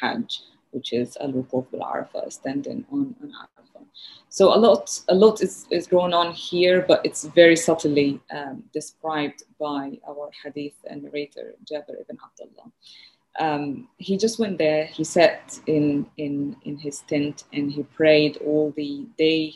Hajj, 0.00 0.42
which 0.72 0.92
is 0.92 1.16
Al 1.18 1.32
Wukuf 1.32 1.66
al 1.72 1.80
Arafah, 1.80 2.30
standing 2.30 2.84
on, 2.92 3.14
on 3.22 3.28
Arafah. 3.28 3.86
So 4.28 4.54
a 4.54 4.58
lot, 4.58 5.00
a 5.08 5.14
lot 5.14 5.40
is, 5.40 5.66
is 5.70 5.86
going 5.86 6.12
on 6.12 6.34
here, 6.34 6.84
but 6.86 7.00
it's 7.06 7.24
very 7.24 7.56
subtly 7.56 8.20
um, 8.30 8.62
described 8.74 9.44
by 9.58 9.98
our 10.06 10.30
hadith 10.44 10.74
and 10.90 11.04
narrator, 11.04 11.54
Jabir 11.64 12.00
ibn 12.02 12.18
Abdullah 12.22 12.70
um, 13.38 13.88
he 13.98 14.16
just 14.16 14.38
went 14.38 14.58
there. 14.58 14.86
He 14.86 15.04
sat 15.04 15.58
in 15.66 16.06
in 16.16 16.56
in 16.64 16.76
his 16.76 17.00
tent 17.00 17.44
and 17.52 17.70
he 17.70 17.82
prayed 17.82 18.38
all 18.38 18.72
the 18.76 19.06
day 19.16 19.54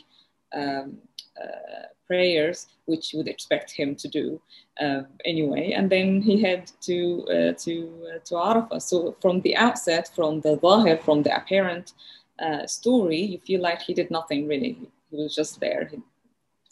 um, 0.53 0.97
uh, 1.41 1.87
prayers, 2.07 2.67
which 2.85 3.11
you 3.11 3.17
would 3.17 3.27
expect 3.27 3.71
him 3.71 3.95
to 3.95 4.07
do 4.07 4.41
uh, 4.79 5.01
anyway. 5.25 5.71
And 5.71 5.89
then 5.89 6.21
he 6.21 6.41
had 6.41 6.71
to 6.81 7.25
uh, 7.27 7.53
to 7.65 7.73
uh, 8.09 8.19
to 8.25 8.33
Arafah. 8.35 8.81
So 8.81 9.15
from 9.21 9.41
the 9.41 9.55
outset, 9.55 10.09
from 10.15 10.41
the 10.41 10.59
zahir, 10.61 10.97
from 10.97 11.23
the 11.23 11.35
apparent 11.35 11.93
uh, 12.39 12.65
story, 12.67 13.21
you 13.21 13.39
feel 13.39 13.61
like 13.61 13.81
he 13.81 13.93
did 13.93 14.09
nothing 14.11 14.47
really. 14.47 14.77
He 15.11 15.17
was 15.17 15.35
just 15.35 15.59
there. 15.59 15.85
He 15.91 15.97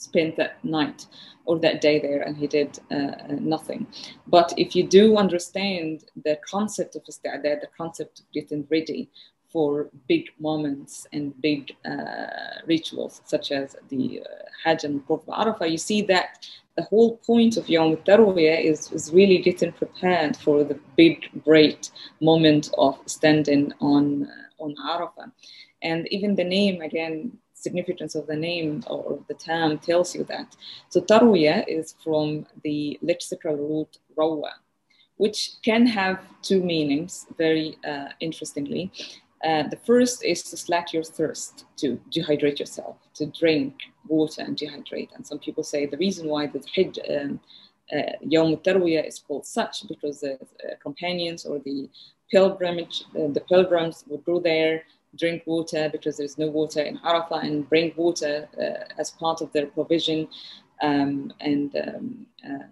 spent 0.02 0.36
that 0.38 0.64
night 0.64 1.06
or 1.46 1.60
that 1.60 1.82
day 1.82 2.00
there 2.00 2.22
and 2.22 2.36
he 2.38 2.48
did 2.48 2.80
uh, 2.92 3.12
nothing. 3.40 3.88
But 4.28 4.54
if 4.58 4.76
you 4.76 4.88
do 4.88 5.18
understand 5.18 6.06
the 6.24 6.40
concept 6.50 6.96
of 6.96 7.04
isti'dad, 7.04 7.62
the 7.62 7.70
concept 7.78 8.20
of 8.22 8.26
getting 8.32 8.68
ready 8.70 9.10
for 9.52 9.90
big 10.08 10.30
moments 10.40 11.08
and 11.14 11.40
big 11.42 11.76
uh, 11.86 12.62
rituals, 12.66 13.22
such 13.26 13.52
as 13.52 13.76
the 13.90 14.22
uh, 14.22 14.28
Hajj 14.64 14.86
and 14.86 15.08
Wukuf 15.08 15.26
Arafah, 15.26 15.70
you 15.70 15.78
see 15.78 16.02
that 16.04 16.48
the 16.78 16.84
whole 16.84 17.18
point 17.18 17.58
of 17.58 17.68
Yom 17.68 17.98
Tarwiyah 17.98 18.64
is, 18.64 18.92
is 18.94 19.12
really 19.12 19.40
getting 19.40 19.74
prepared 19.74 20.38
for 20.38 20.64
the 20.64 20.80
big, 20.96 21.30
great 21.44 21.92
moment 22.22 22.70
of 22.78 22.98
standing 23.08 23.74
on, 23.82 24.26
uh, 24.26 24.64
on 24.64 24.76
Arafah. 24.94 25.32
And 25.84 26.08
even 26.12 26.36
the 26.36 26.44
name, 26.44 26.82
again, 26.82 27.38
significance 27.62 28.16
of 28.16 28.28
the 28.28 28.36
name 28.36 28.84
or 28.88 29.20
the 29.28 29.34
term 29.34 29.78
tells 29.78 30.16
you 30.16 30.24
that. 30.26 30.56
So 30.90 31.02
tarwiya 31.02 31.66
is 31.68 31.96
from 32.04 32.46
the 32.64 33.00
lexical 33.04 33.58
root 33.58 33.98
rawa, 34.18 34.52
which 35.18 35.40
can 35.64 35.86
have 35.86 36.20
two 36.42 36.62
meanings 36.64 37.28
very 37.38 37.78
uh, 37.88 38.10
interestingly. 38.20 38.92
Uh, 39.44 39.64
the 39.70 39.78
first 39.78 40.24
is 40.24 40.44
to 40.44 40.56
slack 40.58 40.94
your 40.94 41.04
thirst, 41.04 41.66
to 41.76 42.00
dehydrate 42.16 42.60
yourself, 42.60 42.96
to 43.16 43.26
drink 43.26 43.74
water 44.08 44.42
and 44.44 44.56
dehydrate. 44.56 45.10
And 45.16 45.26
some 45.26 45.40
people 45.40 45.64
say 45.64 45.86
the 45.86 45.98
reason 45.98 46.28
why 46.28 46.48
the 46.48 46.64
Hajj, 46.76 47.00
um, 47.10 47.40
uh, 47.92 48.14
Yawm 48.24 48.60
al 48.68 48.88
is 48.88 49.20
called 49.20 49.46
such 49.46 49.88
because 49.88 50.22
the 50.22 50.34
uh, 50.34 50.76
companions 50.82 51.46
or 51.46 51.60
the 51.60 51.90
pilgrimage, 52.32 53.04
uh, 53.16 53.28
the 53.28 53.42
pilgrims 53.42 54.04
would 54.08 54.24
go 54.24 54.40
there, 54.40 54.84
drink 55.16 55.44
water 55.46 55.90
because 55.92 56.18
there's 56.18 56.38
no 56.38 56.48
water 56.48 56.82
in 56.82 56.98
Arafah, 57.00 57.44
and 57.44 57.68
bring 57.70 57.94
water 57.96 58.48
uh, 58.58 58.86
as 59.00 59.12
part 59.12 59.42
of 59.42 59.52
their 59.52 59.68
provision, 59.68 60.28
um, 60.82 61.34
and, 61.40 61.76
um, 61.76 62.26
uh, 62.44 62.64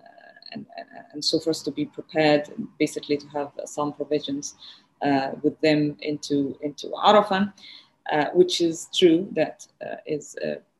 and 0.51 0.65
and 1.13 1.23
so 1.23 1.39
for 1.39 1.51
us 1.51 1.61
to 1.61 1.71
be 1.71 1.85
prepared, 1.85 2.49
basically 2.79 3.17
to 3.17 3.27
have 3.27 3.51
some 3.65 3.93
provisions 3.93 4.55
uh, 5.01 5.31
with 5.43 5.59
them 5.61 5.95
into 6.01 6.57
into 6.61 6.87
Arafah, 6.87 7.53
uh, 8.11 8.25
which 8.33 8.61
is 8.61 8.89
true. 8.93 9.27
That 9.31 9.67
uh, 9.85 9.97
is 10.05 10.35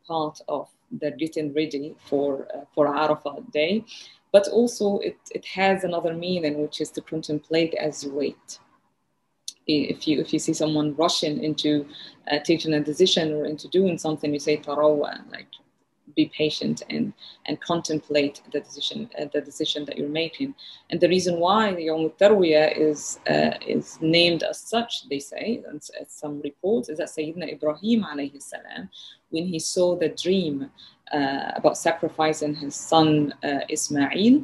part 0.08 0.42
of 0.48 0.70
the 1.00 1.12
getting 1.12 1.54
ready 1.54 1.96
for 2.00 2.48
for 2.74 2.88
Arafah 2.88 3.52
day, 3.52 3.86
but 4.32 4.48
also 4.48 5.00
it 5.00 5.18
it 5.32 5.46
has 5.46 5.84
another 5.84 6.14
meaning, 6.14 6.62
which 6.62 6.82
is 6.82 6.90
to 6.92 7.02
contemplate 7.02 7.74
as 7.76 8.04
you 8.04 8.14
wait 8.14 8.60
if 9.70 10.08
you 10.08 10.20
if 10.20 10.34
you 10.34 10.40
see 10.40 10.54
someone 10.54 10.96
rushing 10.96 11.44
into 11.44 11.86
uh, 12.32 12.40
taking 12.44 12.74
a 12.74 12.80
decision 12.80 13.34
or 13.34 13.46
into 13.46 13.68
doing 13.68 13.98
something, 13.98 14.34
you 14.34 14.40
say 14.40 14.58
tarawwa, 14.58 15.30
like 15.32 15.48
be 16.16 16.32
patient 16.36 16.82
and 16.90 17.14
and 17.46 17.62
contemplate 17.62 18.42
the 18.52 18.60
decision 18.60 19.10
uh, 19.20 19.26
the 19.34 19.42
decision 19.42 19.86
that 19.86 19.98
you're 19.98 20.10
making. 20.10 20.54
And 20.90 21.00
the 21.00 21.10
reason 21.10 21.40
why 21.40 21.74
the 21.74 21.84
Yom 21.84 22.10
Tarwiyah 22.20 22.78
is 22.78 23.20
uh, 23.30 23.54
is 23.66 23.98
named 24.02 24.44
as 24.44 24.60
such, 24.60 25.08
they 25.10 25.20
say, 25.20 25.64
and 25.68 25.82
some 26.08 26.42
reports, 26.42 26.90
is 26.90 26.98
that 26.98 27.10
Sayyidina 27.10 27.54
Ibrahim 27.54 28.04
alayhi 28.04 28.42
salam, 28.42 28.90
when 29.30 29.46
he 29.46 29.60
saw 29.60 29.96
the 29.96 30.10
dream 30.10 30.70
uh, 31.14 31.52
about 31.56 31.78
sacrificing 31.78 32.56
his 32.56 32.76
son 32.76 33.34
uh, 33.44 33.62
Ismail, 33.70 34.44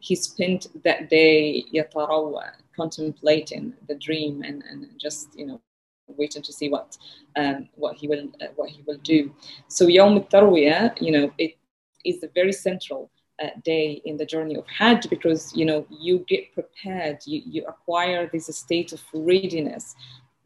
he 0.00 0.14
spent 0.14 0.66
that 0.84 1.10
day 1.10 1.64
yatarawa, 1.72 2.50
contemplating 2.74 3.72
the 3.88 3.94
dream 3.94 4.42
and, 4.42 4.62
and 4.70 4.88
just 4.98 5.28
you 5.38 5.46
know 5.46 5.60
waiting 6.08 6.42
to 6.42 6.52
see 6.52 6.68
what 6.68 6.96
um, 7.36 7.68
what 7.74 7.96
he 7.96 8.08
will 8.08 8.28
uh, 8.40 8.46
what 8.56 8.70
he 8.70 8.82
will 8.86 8.98
do. 8.98 9.32
So 9.68 9.86
Yawm 9.86 10.26
al 10.34 10.56
you 11.00 11.12
know, 11.12 11.32
it 11.38 11.56
is 12.04 12.22
a 12.22 12.28
very 12.34 12.52
central 12.52 13.10
uh, 13.42 13.48
day 13.64 14.00
in 14.04 14.16
the 14.16 14.26
journey 14.26 14.56
of 14.56 14.66
Hajj 14.66 15.10
because 15.10 15.54
you 15.54 15.64
know 15.64 15.86
you 15.90 16.24
get 16.28 16.52
prepared, 16.52 17.18
you, 17.26 17.42
you 17.44 17.64
acquire 17.66 18.28
this 18.32 18.46
state 18.46 18.92
of 18.92 19.02
readiness, 19.12 19.94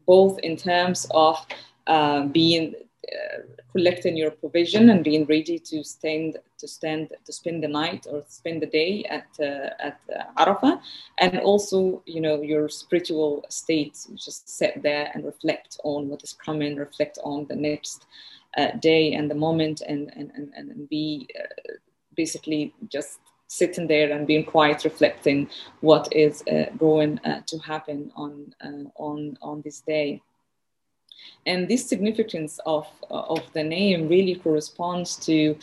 both 0.05 0.39
in 0.39 0.55
terms 0.55 1.07
of 1.11 1.45
uh, 1.87 2.25
being 2.27 2.75
collecting 3.71 4.17
your 4.17 4.31
provision 4.31 4.89
and 4.89 5.03
being 5.03 5.25
ready 5.25 5.57
to 5.57 5.83
stand 5.83 6.37
to 6.57 6.67
stand 6.67 7.09
to 7.25 7.33
spend 7.33 7.63
the 7.63 7.67
night 7.67 8.05
or 8.09 8.23
spend 8.27 8.61
the 8.61 8.67
day 8.67 9.03
at 9.09 9.27
uh, 9.39 9.69
at 9.79 9.99
uh, 10.15 10.43
Arafah, 10.43 10.79
and 11.17 11.39
also 11.39 12.03
you 12.05 12.21
know 12.21 12.41
your 12.41 12.69
spiritual 12.69 13.45
state. 13.49 13.97
Just 14.15 14.49
sit 14.49 14.81
there 14.83 15.11
and 15.13 15.25
reflect 15.25 15.79
on 15.83 16.09
what 16.09 16.23
is 16.23 16.33
coming, 16.33 16.75
reflect 16.75 17.17
on 17.23 17.45
the 17.47 17.55
next 17.55 18.05
uh, 18.57 18.71
day 18.79 19.13
and 19.13 19.29
the 19.29 19.35
moment, 19.35 19.81
and 19.81 20.11
and 20.15 20.31
and, 20.35 20.53
and 20.55 20.89
be 20.89 21.27
uh, 21.39 21.73
basically 22.15 22.73
just 22.89 23.19
sitting 23.47 23.87
there 23.87 24.11
and 24.11 24.27
being 24.27 24.45
quiet, 24.45 24.85
reflecting 24.85 25.49
what 25.81 26.07
is 26.13 26.41
uh, 26.43 26.65
going 26.77 27.19
to 27.45 27.57
happen 27.59 28.11
on 28.15 28.53
on 28.95 29.37
on 29.41 29.61
this 29.61 29.81
day. 29.81 30.21
And 31.45 31.67
this 31.67 31.87
significance 31.87 32.59
of, 32.65 32.87
uh, 33.09 33.21
of 33.35 33.41
the 33.53 33.63
name 33.63 34.07
really 34.07 34.35
corresponds 34.35 35.15
to 35.25 35.57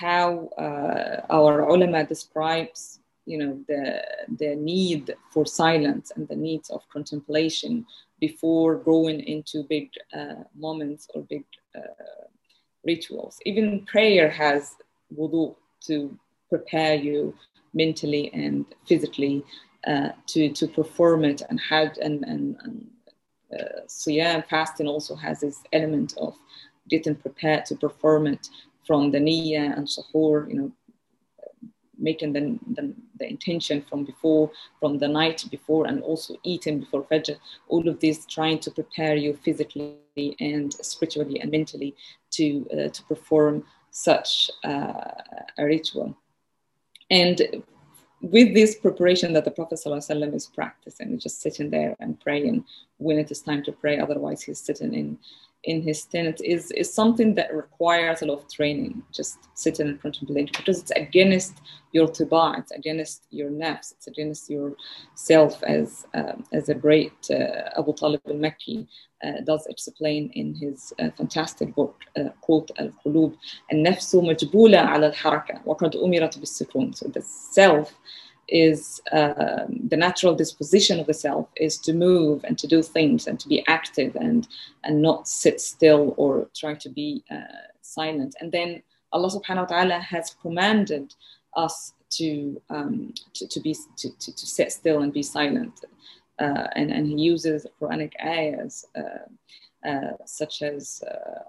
how 0.00 0.48
uh, 0.58 1.22
our 1.30 1.66
ulama 1.68 2.04
describes 2.04 3.00
you 3.24 3.38
know 3.38 3.58
the 3.68 4.02
the 4.38 4.54
need 4.56 5.14
for 5.30 5.44
silence 5.46 6.12
and 6.14 6.26
the 6.28 6.36
needs 6.36 6.70
of 6.70 6.82
contemplation 6.90 7.84
before 8.20 8.76
going 8.76 9.20
into 9.20 9.62
big 9.64 9.90
uh, 10.18 10.42
moments 10.56 11.08
or 11.14 11.22
big 11.22 11.44
uh, 11.76 12.24
rituals. 12.84 13.38
Even 13.44 13.84
prayer 13.84 14.28
has 14.30 14.76
wudu 15.16 15.54
to 15.86 16.18
prepare 16.48 16.94
you 16.94 17.34
mentally 17.74 18.30
and 18.32 18.64
physically 18.86 19.44
uh, 19.86 20.10
to 20.26 20.50
to 20.50 20.66
perform 20.66 21.24
it 21.24 21.42
and 21.48 21.60
had 21.60 21.98
and, 21.98 22.24
and, 22.24 22.56
and 22.64 22.86
uh, 23.52 23.80
Siyam 23.86 24.46
fasting 24.48 24.86
also 24.86 25.14
has 25.14 25.40
this 25.40 25.62
element 25.72 26.14
of 26.18 26.36
getting 26.88 27.14
prepared 27.14 27.64
to 27.66 27.76
perform 27.76 28.26
it 28.26 28.48
from 28.86 29.10
the 29.10 29.18
niyyah 29.18 29.76
and 29.76 29.86
suhoor, 29.86 30.48
you 30.48 30.54
know, 30.54 30.72
making 31.98 32.32
the, 32.32 32.58
the, 32.74 32.94
the, 33.18 33.28
intention 33.28 33.84
from 33.88 34.04
before, 34.04 34.50
from 34.78 34.98
the 34.98 35.08
night 35.08 35.44
before, 35.50 35.86
and 35.86 36.00
also 36.02 36.36
eating 36.44 36.78
before 36.78 37.02
Fajr. 37.04 37.36
All 37.68 37.88
of 37.88 37.98
this 38.00 38.24
trying 38.26 38.60
to 38.60 38.70
prepare 38.70 39.16
you 39.16 39.34
physically 39.34 39.96
and 40.38 40.72
spiritually 40.72 41.40
and 41.40 41.50
mentally 41.50 41.96
to, 42.30 42.66
uh, 42.72 42.88
to 42.88 43.02
perform 43.04 43.64
such 43.90 44.50
uh, 44.64 45.10
a 45.58 45.64
ritual. 45.64 46.16
And 47.10 47.64
with 48.20 48.54
this 48.54 48.74
preparation 48.74 49.32
that 49.32 49.44
the 49.44 49.50
Prophet 49.50 49.78
ﷺ 49.84 50.34
is 50.34 50.46
practicing, 50.46 51.18
just 51.18 51.40
sitting 51.40 51.70
there 51.70 51.94
and 52.00 52.20
praying 52.20 52.64
when 52.98 53.18
it 53.18 53.30
is 53.30 53.40
time 53.40 53.62
to 53.64 53.72
pray, 53.72 53.98
otherwise 53.98 54.42
he's 54.42 54.58
sitting 54.58 54.92
in 54.92 55.18
in 55.68 55.82
his 55.82 56.04
tenets 56.04 56.40
is, 56.42 56.70
is 56.72 56.92
something 56.92 57.34
that 57.34 57.54
requires 57.54 58.22
a 58.22 58.26
lot 58.26 58.38
of 58.40 58.50
training, 58.50 59.02
just 59.12 59.36
sitting 59.54 59.86
in 59.86 59.98
front 59.98 60.16
of 60.16 60.20
the 60.20 60.26
contemplating, 60.26 60.54
because 60.56 60.80
it's 60.82 60.90
against 60.92 61.54
your 61.92 62.08
tiba, 62.08 62.58
it's 62.58 62.72
against 62.72 63.26
your 63.30 63.50
nafs, 63.50 63.92
it's 63.92 64.06
against 64.06 64.48
yourself, 64.50 65.62
as 65.64 66.06
um, 66.14 66.44
as 66.52 66.66
the 66.66 66.74
great 66.74 67.20
uh, 67.30 67.80
Abu 67.80 67.92
Talib 67.92 68.22
al-Makki 68.26 68.86
uh, 69.24 69.40
does 69.44 69.66
explain 69.66 70.30
in 70.34 70.54
his 70.54 70.92
uh, 71.00 71.10
fantastic 71.20 71.74
book, 71.74 71.94
uh, 72.16 72.30
"Qut 72.46 72.70
al-Qulub, 72.78 73.36
and 73.70 73.86
nafsu 73.86 74.22
majbula 74.22 74.80
ala 74.94 75.06
al-haraka, 75.08 75.64
wa 75.64 75.74
qad 75.74 75.94
umirat 75.94 76.40
bis 76.40 76.56
So 76.98 77.08
the 77.08 77.22
self 77.22 77.94
is 78.48 79.00
um, 79.12 79.80
the 79.88 79.96
natural 79.96 80.34
disposition 80.34 80.98
of 80.98 81.06
the 81.06 81.14
self 81.14 81.48
is 81.56 81.78
to 81.78 81.92
move 81.92 82.44
and 82.44 82.58
to 82.58 82.66
do 82.66 82.82
things 82.82 83.26
and 83.26 83.38
to 83.40 83.48
be 83.48 83.66
active 83.68 84.16
and 84.16 84.48
and 84.84 85.02
not 85.02 85.28
sit 85.28 85.60
still 85.60 86.14
or 86.16 86.48
try 86.54 86.74
to 86.74 86.88
be 86.88 87.22
uh, 87.30 87.66
silent. 87.82 88.34
And 88.40 88.50
then 88.50 88.82
allah 89.12 89.30
subhanahu 89.30 89.68
wa 89.68 89.76
ta'ala 89.76 89.98
has 90.00 90.36
commanded 90.42 91.14
us 91.54 91.92
to 92.10 92.60
um, 92.70 93.12
to, 93.34 93.46
to 93.46 93.60
be 93.60 93.74
to, 93.96 94.10
to, 94.18 94.34
to, 94.34 94.46
sit 94.46 94.72
still 94.72 95.02
and 95.02 95.12
be 95.12 95.22
silent. 95.22 95.84
Uh, 96.38 96.66
and 96.76 96.90
and 96.90 97.06
he 97.06 97.14
uses 97.14 97.66
quranic 97.80 98.12
ayahs 98.24 98.84
uh, 98.96 99.26
uh 99.88 100.12
such 100.24 100.62
as 100.62 101.02
uh, 101.02 101.42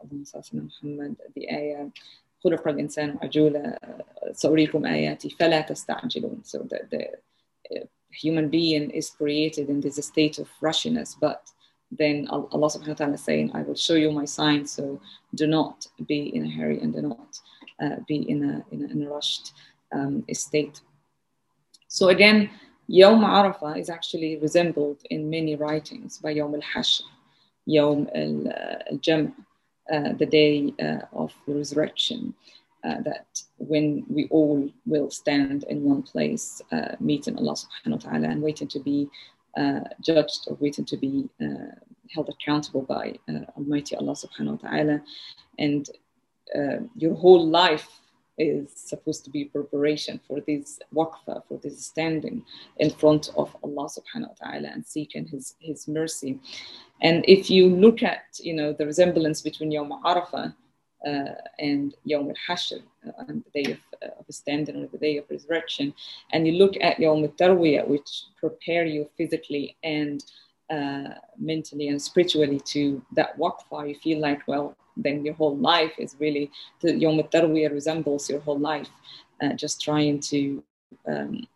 the 1.36 1.48
ayah 1.52 1.86
خلق 2.45 2.69
الإنسان 2.69 3.19
عجولا 3.23 3.79
سأريكم 4.33 4.87
آياتي 4.87 5.31
فلا 5.31 5.61
تستعجلون 5.61 6.43
so 6.45 6.59
the, 6.59 6.79
the 6.91 7.89
human 8.11 8.49
being 8.49 8.91
is 8.91 9.11
created 9.11 9.69
in 9.69 9.81
this 9.81 9.97
state 9.97 10.39
of 10.39 10.49
rushiness 10.63 11.17
but 11.21 11.43
then 11.91 12.27
Allah 12.31 12.69
subhanahu 12.69 12.89
wa 12.89 12.95
ta'ala 12.95 13.15
is 13.15 13.25
saying 13.25 13.51
I 13.55 13.63
will 13.63 13.75
show 13.87 13.95
you 13.95 14.11
my 14.11 14.25
signs 14.25 14.73
so 14.73 15.01
do 15.35 15.47
not 15.47 15.87
be 16.07 16.21
in 16.37 16.47
a 16.47 16.51
hurry 16.51 16.79
and 16.81 16.93
do 16.93 17.03
not 17.03 17.31
uh, 17.83 17.97
be 18.07 18.19
in 18.33 18.39
a, 18.51 18.65
in 18.73 18.85
a, 18.85 18.87
in 18.95 19.07
a 19.07 19.11
rushed 19.11 19.53
um, 19.93 20.25
state 20.33 20.81
so 21.89 22.09
again 22.09 22.51
Yawm 22.91 23.23
Arafah 23.25 23.79
is 23.79 23.89
actually 23.89 24.37
resembled 24.37 24.99
in 25.09 25.31
many 25.31 25.57
writings 25.57 26.19
by 26.19 26.35
Yawm 26.35 26.55
al-Hashr 26.61 27.05
Yawm 27.69 28.01
al-Jam' 28.15 29.27
Uh, 29.29 29.43
Uh, 29.92 30.14
the 30.14 30.26
day 30.26 30.72
uh, 30.84 31.00
of 31.14 31.34
the 31.48 31.56
resurrection. 31.56 32.32
Uh, 32.84 33.02
that 33.02 33.42
when 33.58 34.06
we 34.08 34.28
all 34.30 34.70
will 34.86 35.10
stand 35.10 35.64
in 35.64 35.84
one 35.84 36.04
place, 36.04 36.62
uh, 36.72 36.96
meeting 37.00 37.36
Allah 37.38 37.56
subhanahu 37.56 38.04
wa 38.04 38.12
ta'ala 38.12 38.28
and 38.28 38.42
waiting 38.42 38.68
to 38.68 38.80
be 38.80 39.10
uh, 39.58 39.82
judged 40.00 40.46
or 40.48 40.58
waiting 40.60 40.86
to 40.86 40.96
be 40.96 41.28
held 42.14 42.30
accountable 42.30 42.84
by 42.84 43.16
Almighty 43.58 43.96
Allah 43.96 44.14
subhanahu 44.14 44.62
wa 44.62 44.70
ta'ala. 44.70 45.02
And 45.58 45.90
your 46.96 47.16
whole 47.16 47.48
life 47.48 47.90
is 48.40 48.72
supposed 48.74 49.24
to 49.26 49.30
be 49.30 49.46
preparation 49.46 50.20
for 50.28 50.40
this 50.48 50.80
waqfa, 50.96 51.44
for 51.48 51.60
this 51.62 51.86
standing 51.86 52.44
in 52.78 52.90
front 52.90 53.30
of 53.36 53.56
Allah 53.64 53.88
subhanahu 53.90 54.30
wa 54.30 54.38
ta'ala 54.42 54.70
and 54.74 54.86
seeking 54.86 55.28
his, 55.28 55.56
his 55.60 55.88
mercy. 55.88 56.40
And 57.02 57.24
if 57.28 57.50
you 57.50 57.70
look 57.70 58.02
at, 58.02 58.24
you 58.42 58.54
know, 58.54 58.74
the 58.74 58.86
resemblance 58.86 59.42
between 59.42 59.72
Yawm 59.72 60.02
Arafah 60.04 60.54
uh, 61.06 61.34
and 61.60 61.96
Yawm 62.08 62.34
al-Hashr, 62.34 62.82
uh, 63.08 63.24
the 63.28 63.64
day 63.64 63.72
of, 63.72 63.80
uh, 64.02 64.20
of 64.20 64.26
standing 64.30 64.84
or 64.84 64.88
the 64.88 64.98
day 64.98 65.18
of 65.18 65.26
resurrection, 65.30 65.94
and 66.32 66.48
you 66.48 66.54
look 66.54 66.76
at 66.82 66.98
Yawm 66.98 67.24
al-Tarwiyah, 67.24 67.88
which 67.88 68.24
prepare 68.40 68.86
you 68.86 69.10
physically 69.18 69.78
and 69.84 70.24
uh, 70.70 71.16
mentally 71.38 71.88
and 71.88 72.02
spiritually 72.02 72.60
to 72.60 73.02
that 73.14 73.38
waqfa, 73.38 73.88
you 73.88 73.96
feel 73.96 74.20
like, 74.20 74.48
well, 74.48 74.76
then 74.96 75.26
your 75.26 75.34
whole 75.34 75.58
life 75.58 75.94
is 75.98 76.16
really, 76.20 76.52
the 76.82 76.92
Yawm 76.92 77.18
al-Tarwiyah 77.18 77.72
resembles 77.72 78.30
your 78.30 78.40
whole 78.42 78.60
life, 78.60 78.90
uh, 79.42 79.54
just 79.54 79.82
trying 79.82 80.20
to 80.20 80.64
um, 81.08 81.48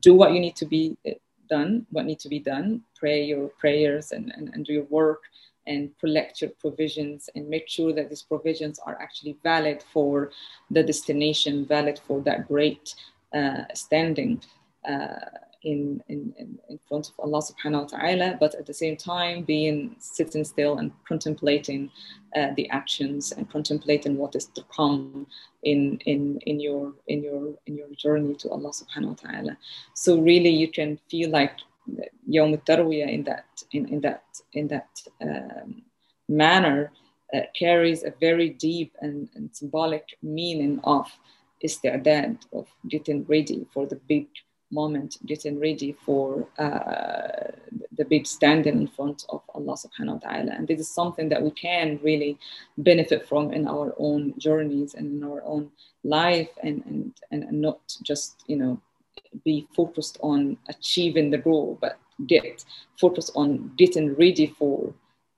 do 0.00 0.14
what 0.14 0.32
you 0.32 0.40
need 0.40 0.56
to 0.56 0.66
be 0.66 0.96
uh, 1.06 1.10
done, 1.48 1.86
what 1.90 2.06
need 2.06 2.20
to 2.20 2.28
be 2.28 2.38
done, 2.38 2.82
pray 2.96 3.24
your 3.24 3.48
prayers 3.58 4.12
and, 4.12 4.32
and, 4.36 4.48
and 4.54 4.64
do 4.64 4.72
your 4.72 4.84
work, 4.84 5.22
and 5.66 5.90
collect 5.98 6.42
your 6.42 6.50
provisions 6.60 7.30
and 7.34 7.48
make 7.48 7.68
sure 7.68 7.92
that 7.92 8.08
these 8.10 8.22
provisions 8.22 8.78
are 8.86 9.00
actually 9.00 9.36
valid 9.42 9.82
for 9.92 10.30
the 10.70 10.82
destination, 10.82 11.64
valid 11.66 11.98
for 12.06 12.20
that 12.20 12.46
great 12.46 12.94
uh, 13.32 13.64
standing. 13.74 14.40
Uh, 14.88 15.16
in, 15.64 16.02
in, 16.08 16.58
in 16.68 16.78
front 16.88 17.08
of 17.08 17.14
Allah 17.18 17.42
subhanahu 17.42 17.82
wa 17.82 17.98
ta'ala, 17.98 18.36
but 18.38 18.54
at 18.54 18.66
the 18.66 18.74
same 18.74 18.96
time 18.96 19.42
being 19.42 19.96
sitting 19.98 20.44
still 20.44 20.78
and 20.78 20.92
contemplating 21.08 21.90
uh, 22.36 22.48
the 22.56 22.68
actions 22.70 23.32
and 23.32 23.50
contemplating 23.50 24.16
what 24.16 24.36
is 24.36 24.46
to 24.46 24.62
come 24.74 25.26
in, 25.62 25.98
in, 26.06 26.38
in, 26.46 26.60
your, 26.60 26.92
in, 27.08 27.22
your, 27.22 27.54
in 27.66 27.76
your 27.76 27.88
journey 27.96 28.34
to 28.34 28.50
Allah 28.50 28.70
subhanahu 28.70 29.08
wa 29.08 29.30
ta'ala. 29.30 29.56
So 29.94 30.20
really 30.20 30.50
you 30.50 30.68
can 30.68 30.98
feel 31.10 31.30
like 31.30 31.56
Yawm 32.28 32.60
Tarwiyah 32.64 33.12
in 33.12 33.24
that 33.24 33.46
in, 33.72 33.88
in 33.88 34.00
that 34.00 34.24
in 34.54 34.68
that 34.68 34.88
um, 35.20 35.82
manner 36.28 36.92
uh, 37.34 37.40
carries 37.54 38.04
a 38.04 38.12
very 38.20 38.48
deep 38.48 38.94
and, 39.00 39.28
and 39.34 39.54
symbolic 39.54 40.16
meaning 40.22 40.80
of 40.84 41.06
istidad 41.62 42.38
of 42.52 42.66
getting 42.88 43.24
ready 43.24 43.66
for 43.72 43.86
the 43.86 43.96
big 44.08 44.26
moment, 44.80 45.10
getting 45.24 45.58
ready 45.60 45.92
for 46.04 46.46
uh, 46.58 47.52
the 47.98 48.04
big 48.04 48.26
standing 48.26 48.76
in 48.82 48.88
front 48.88 49.24
of 49.28 49.40
Allah 49.54 49.76
subhanahu 49.84 50.16
wa 50.18 50.22
ta'ala. 50.26 50.52
And 50.56 50.66
this 50.68 50.80
is 50.80 50.90
something 51.00 51.28
that 51.30 51.42
we 51.46 51.52
can 51.52 52.00
really 52.02 52.38
benefit 52.76 53.20
from 53.28 53.52
in 53.52 53.68
our 53.68 53.94
own 53.98 54.34
journeys 54.46 54.94
and 54.94 55.06
in 55.14 55.22
our 55.30 55.42
own 55.44 55.70
life 56.02 56.50
and, 56.62 56.82
and, 57.30 57.42
and 57.44 57.60
not 57.66 57.80
just, 58.02 58.44
you 58.46 58.56
know, 58.56 58.80
be 59.44 59.66
focused 59.78 60.18
on 60.20 60.56
achieving 60.68 61.30
the 61.30 61.38
goal, 61.38 61.78
but 61.80 61.98
get 62.26 62.64
focused 62.98 63.32
on 63.34 63.72
getting 63.76 64.14
ready 64.14 64.46
for 64.58 64.92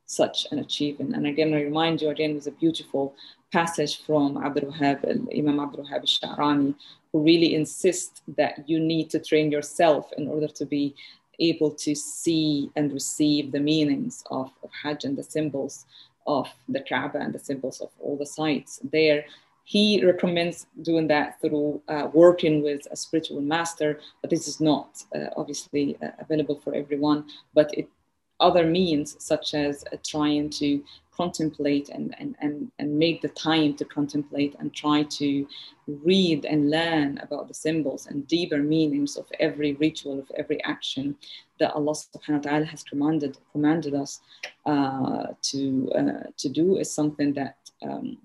such 0.07 0.47
an 0.53 0.59
achievement. 0.59 1.15
And 1.17 1.27
again, 1.27 1.53
I 1.53 1.63
remind 1.63 2.01
you 2.01 2.09
again, 2.11 2.33
there's 2.33 2.47
a 2.47 2.53
beautiful 2.53 3.15
passage 3.53 4.05
from 4.07 4.37
Abdul 4.45 4.71
Wahab, 4.73 5.05
Imam 5.37 5.61
Abdul 5.61 5.85
Wahab 5.85 6.03
al-Sha'rani, 6.07 6.75
who 7.17 7.25
really 7.25 7.55
insist 7.55 8.23
that 8.37 8.69
you 8.69 8.79
need 8.79 9.09
to 9.09 9.19
train 9.19 9.51
yourself 9.51 10.13
in 10.19 10.29
order 10.29 10.49
to 10.49 10.67
be 10.67 10.95
able 11.39 11.71
to 11.71 11.95
see 11.95 12.71
and 12.77 12.93
receive 12.93 13.53
the 13.53 13.61
meanings 13.61 14.23
of, 14.31 14.51
of 14.63 14.71
Hajj 14.83 15.05
and 15.05 15.17
the 15.17 15.23
symbols 15.23 15.87
of 16.27 16.49
the 16.69 16.81
Kaaba 16.81 17.19
and 17.19 17.35
the 17.35 17.39
symbols 17.39 17.81
of 17.81 17.91
all 18.01 18.17
the 18.17 18.27
sites 18.27 18.81
there 18.93 19.25
he 19.65 20.05
recommends 20.05 20.67
doing 20.83 21.09
that 21.09 21.41
through 21.41 21.83
uh, 21.89 22.09
working 22.13 22.63
with 22.63 22.87
a 22.93 22.97
spiritual 22.97 23.41
master, 23.41 23.99
but 24.21 24.31
this 24.31 24.47
is 24.47 24.61
not 24.61 25.03
uh, 25.13 25.31
obviously 25.37 25.97
uh, 26.01 26.11
available 26.21 26.61
for 26.63 26.73
everyone. 26.73 27.25
But 27.53 27.77
it, 27.77 27.89
other 28.39 28.65
means, 28.65 29.17
such 29.19 29.55
as 29.55 29.85
uh, 29.93 29.97
trying 30.05 30.51
to 30.51 30.85
contemplate 31.17 31.89
and, 31.89 32.15
and, 32.19 32.37
and, 32.41 32.71
and 32.79 32.99
make 32.99 33.23
the 33.23 33.29
time 33.29 33.75
to 33.75 33.85
contemplate 33.85 34.55
and 34.59 34.75
try 34.75 35.03
to 35.05 35.47
read 35.87 36.45
and 36.45 36.71
learn 36.71 37.19
about 37.19 37.49
the 37.49 37.55
symbols 37.55 38.07
and 38.07 38.27
deeper 38.27 38.59
meanings 38.59 39.17
of 39.17 39.27
every 39.41 39.75
ritual, 39.75 40.19
of 40.19 40.31
every 40.37 40.63
action 40.65 41.17
that 41.59 41.73
Allah 41.73 41.93
subhanahu 41.93 42.45
wa 42.45 42.51
ta'ala 42.51 42.65
has 42.67 42.83
commanded, 42.83 43.39
commanded 43.53 43.95
us 43.95 44.21
uh, 44.67 45.29
to, 45.43 45.91
uh, 45.95 46.31
to 46.37 46.49
do 46.49 46.77
is 46.77 46.93
something 46.93 47.33
that 47.35 47.57
um, 47.83 48.19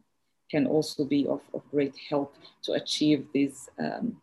can 0.49 0.67
also 0.67 1.05
be 1.05 1.25
of, 1.27 1.41
of 1.53 1.61
great 1.71 1.95
help 2.09 2.35
to 2.63 2.73
achieve 2.73 3.25
this 3.33 3.69
um, 3.79 4.21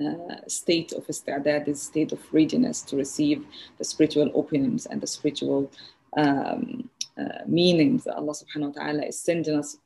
uh, 0.00 0.36
state 0.46 0.92
of 0.92 1.06
istidad, 1.06 1.64
this 1.64 1.82
state 1.82 2.12
of 2.12 2.20
readiness 2.32 2.82
to 2.82 2.96
receive 2.96 3.44
the 3.78 3.84
spiritual 3.84 4.30
openings 4.34 4.86
and 4.86 5.00
the 5.00 5.06
spiritual 5.06 5.70
um, 6.16 6.88
uh, 7.18 7.44
meanings 7.46 8.04
that 8.04 8.16
Allah 8.16 8.32
subhanahu 8.32 8.74
wa 8.74 8.82
ta'ala 8.82 9.02
is 9.04 9.18
sending 9.18 9.56
us 9.58 9.78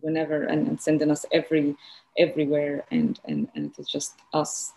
whenever 0.00 0.44
and, 0.44 0.68
and, 0.68 0.80
sending 0.80 1.10
us 1.10 1.26
every 1.32 1.76
everywhere 2.16 2.84
and, 2.90 3.20
and 3.26 3.48
and 3.54 3.66
it 3.66 3.78
is 3.78 3.88
just 3.88 4.14
us 4.32 4.72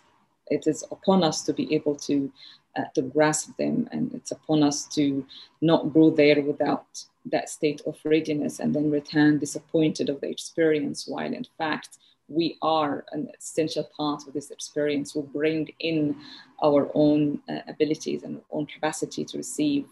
it 0.48 0.66
is 0.66 0.84
upon 0.90 1.24
us 1.24 1.42
to 1.42 1.52
be 1.52 1.74
able 1.74 1.96
to 1.96 2.30
uh, 2.76 2.84
to 2.94 3.02
grasp 3.02 3.56
them 3.56 3.88
and 3.92 4.12
it's 4.14 4.30
upon 4.30 4.62
us 4.62 4.86
to 4.88 5.24
not 5.62 5.94
go 5.94 6.10
there 6.10 6.42
without 6.42 6.86
that 7.30 7.48
state 7.48 7.82
of 7.86 7.98
readiness 8.04 8.60
and 8.60 8.74
then 8.74 8.90
return 8.90 9.38
disappointed 9.38 10.08
of 10.08 10.20
the 10.20 10.28
experience, 10.28 11.06
while 11.06 11.32
in 11.32 11.46
fact 11.58 11.98
we 12.28 12.58
are 12.60 13.04
an 13.12 13.28
essential 13.38 13.88
part 13.96 14.26
of 14.26 14.32
this 14.32 14.50
experience. 14.50 15.14
We 15.14 15.22
bring 15.22 15.68
in 15.78 16.16
our 16.62 16.90
own 16.94 17.40
uh, 17.48 17.60
abilities 17.68 18.24
and 18.24 18.36
our 18.36 18.58
own 18.58 18.66
capacity 18.66 19.24
to 19.24 19.36
receive 19.36 19.86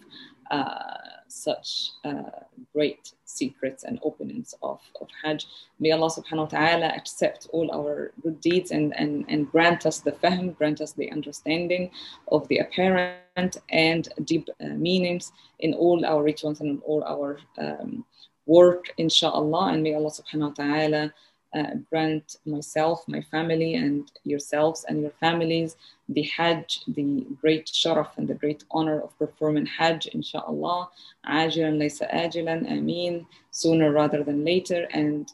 uh, 0.50 0.98
such 1.35 1.90
uh, 2.05 2.31
great 2.73 3.12
secrets 3.25 3.85
and 3.85 3.99
openings 4.03 4.55
of, 4.62 4.81
of 5.01 5.09
Hajj. 5.23 5.47
May 5.81 5.90
Allah 5.90 6.11
subhanahu 6.11 6.53
wa 6.53 6.59
ta'ala 6.59 6.87
accept 6.87 7.49
all 7.53 7.70
our 7.73 8.12
good 8.23 8.40
deeds 8.40 8.70
and, 8.70 8.94
and, 8.97 9.25
and 9.29 9.51
grant 9.51 9.87
us 9.87 9.99
the 10.01 10.12
fahm, 10.12 10.57
grant 10.57 10.81
us 10.81 10.92
the 10.92 11.11
understanding 11.11 11.90
of 12.29 12.47
the 12.49 12.59
apparent 12.59 13.57
and 13.70 14.09
deep 14.25 14.49
uh, 14.61 14.68
meanings 14.68 15.33
in 15.59 15.75
all 15.75 16.05
our 16.07 16.23
rituals 16.23 16.61
and 16.61 16.70
in 16.70 16.79
all 16.87 17.03
our 17.05 17.38
um, 17.59 18.05
work, 18.47 18.92
inshallah. 18.99 19.73
And 19.73 19.83
may 19.83 19.94
Allah 19.94 20.11
subhanahu 20.11 20.57
wa 20.57 20.64
ta'ala 20.64 21.14
uh, 21.54 21.74
grant 21.90 22.36
myself, 22.46 23.04
my 23.06 23.20
family, 23.20 23.74
and 23.74 24.10
yourselves 24.24 24.84
and 24.88 25.00
your 25.02 25.12
families 25.20 25.76
the 26.08 26.22
Hajj, 26.22 26.80
the 26.88 27.26
great 27.40 27.66
sharaf 27.66 28.08
and 28.16 28.28
the 28.28 28.34
great 28.34 28.64
honor 28.70 29.00
of 29.00 29.18
performing 29.18 29.66
Hajj, 29.66 30.06
inshallah. 30.08 30.90
Ajilan 31.26 31.78
laysa 31.78 32.12
ajilan, 32.12 32.70
ameen, 32.70 33.26
sooner 33.50 33.90
rather 33.90 34.22
than 34.22 34.44
later, 34.44 34.86
and 34.92 35.32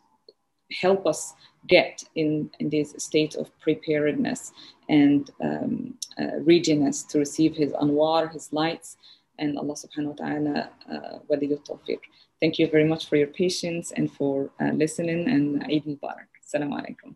help 0.81 1.07
us 1.07 1.35
get 1.67 2.05
in, 2.15 2.51
in 2.61 2.71
this 2.71 2.95
state 2.99 3.35
of 3.35 3.51
preparedness 3.61 4.53
and 4.89 5.31
um, 5.43 5.95
uh, 6.21 6.39
readiness 6.41 7.03
to 7.05 7.19
receive 7.19 7.57
His 7.57 7.73
anwar, 7.73 8.33
His 8.33 8.53
lights, 8.53 8.97
and 9.39 9.59
Allah 9.59 9.75
subhanahu 9.75 10.19
wa 10.19 10.27
ta'ala 10.27 10.71
uh, 10.93 11.19
tawfiq. 11.67 11.99
Thank 12.41 12.59
you 12.59 12.69
very 12.69 12.85
much 12.85 13.09
for 13.09 13.17
your 13.17 13.27
patience 13.27 13.93
and 13.93 14.11
for 14.11 14.51
uh, 14.61 14.71
listening 14.73 15.29
and 15.29 15.63
Eid 15.65 15.85
Mubarak. 15.85 16.31
Assalamu 16.43 16.81
alaikum. 16.81 17.15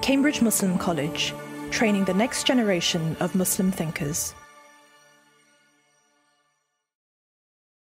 Cambridge 0.00 0.40
Muslim 0.42 0.78
College, 0.78 1.34
training 1.70 2.04
the 2.04 2.14
next 2.14 2.46
generation 2.46 3.16
of 3.20 3.34
Muslim 3.34 3.72
thinkers. 3.72 4.34